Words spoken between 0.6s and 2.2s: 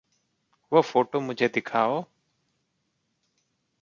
वह फ़ोटो मुझे दिखाओ।